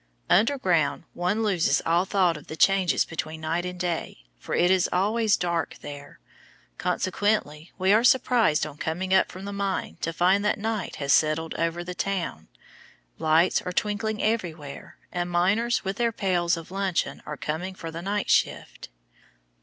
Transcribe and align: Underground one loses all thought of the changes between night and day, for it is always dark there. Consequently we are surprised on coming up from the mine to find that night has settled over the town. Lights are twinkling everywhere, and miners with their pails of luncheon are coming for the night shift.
Underground 0.31 1.03
one 1.13 1.43
loses 1.43 1.79
all 1.85 2.05
thought 2.05 2.35
of 2.35 2.47
the 2.47 2.55
changes 2.55 3.05
between 3.05 3.41
night 3.41 3.67
and 3.67 3.79
day, 3.79 4.23
for 4.39 4.55
it 4.55 4.71
is 4.71 4.89
always 4.91 5.37
dark 5.37 5.75
there. 5.81 6.19
Consequently 6.79 7.71
we 7.77 7.93
are 7.93 8.03
surprised 8.03 8.65
on 8.65 8.77
coming 8.77 9.13
up 9.13 9.31
from 9.31 9.45
the 9.45 9.53
mine 9.53 9.99
to 10.01 10.11
find 10.11 10.43
that 10.43 10.57
night 10.57 10.95
has 10.95 11.13
settled 11.13 11.53
over 11.53 11.83
the 11.83 11.93
town. 11.93 12.47
Lights 13.19 13.61
are 13.61 13.71
twinkling 13.71 14.23
everywhere, 14.23 14.97
and 15.11 15.29
miners 15.29 15.83
with 15.85 15.97
their 15.97 16.11
pails 16.11 16.57
of 16.57 16.71
luncheon 16.71 17.21
are 17.27 17.37
coming 17.37 17.75
for 17.75 17.91
the 17.91 18.01
night 18.01 18.27
shift. 18.27 18.89